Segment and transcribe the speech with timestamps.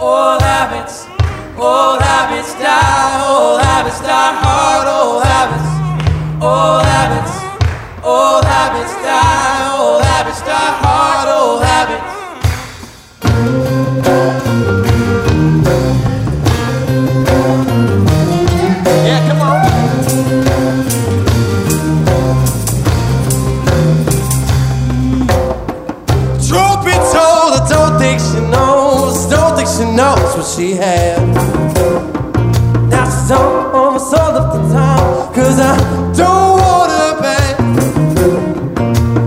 [0.00, 1.06] Old habits,
[1.58, 5.68] old habits die, old habits die hard, old habits,
[6.40, 7.32] old habits,
[8.04, 12.18] old habits die, old habits die hard, old habits.
[29.98, 31.18] Knows what she had.
[32.88, 35.74] Now she's on almost all of the time, cause I
[36.14, 37.54] don't want her back.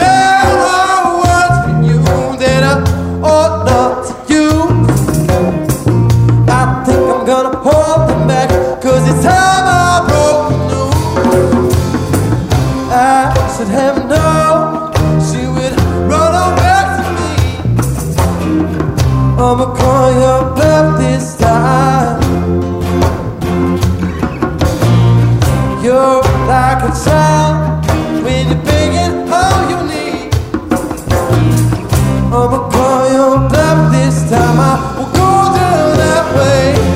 [0.00, 2.00] There are words for you
[2.40, 2.74] that I
[3.32, 5.00] ought not to use.
[6.48, 8.48] I think I'm gonna hold them back,
[8.80, 11.74] cause it's time I broke the news.
[12.90, 12.96] I
[13.54, 14.64] should have known
[15.28, 15.76] she would
[16.10, 17.32] run on back to me.
[19.36, 20.54] I'ma call your
[20.98, 22.20] this time.
[25.82, 27.84] You're like a child
[28.24, 30.34] when you're begging all you need.
[32.32, 34.58] I'ma call your bluff this time.
[34.60, 36.94] I will go down that way.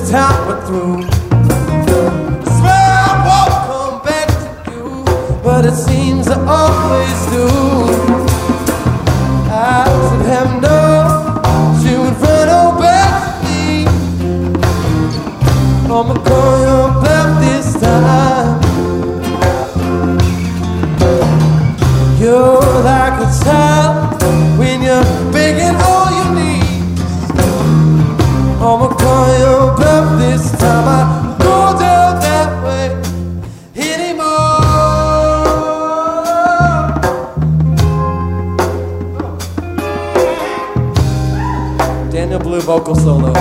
[0.00, 0.98] This time we're through.
[1.02, 8.27] I swear I won't come back to you, but it seems I always do.
[42.68, 43.32] vocal solo.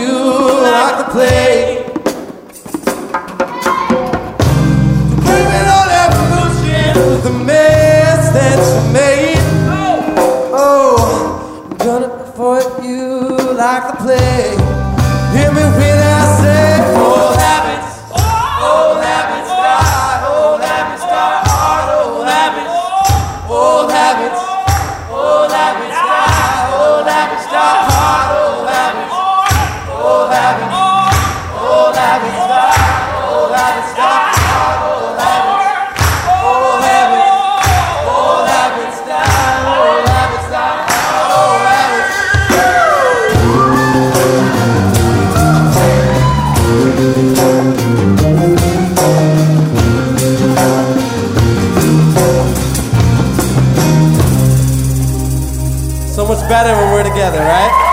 [0.00, 1.86] You like the plague.
[6.30, 8.59] Bullshit with the mess that
[56.50, 57.89] better when we're together, right?